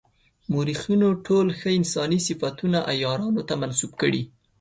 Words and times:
مورخینو 0.51 1.09
ټول 1.25 1.45
ښه 1.59 1.69
انساني 1.79 2.19
صفتونه 2.27 2.79
عیارانو 2.91 3.41
ته 3.47 3.53
منسوب 3.61 3.91
کړي. 4.01 4.21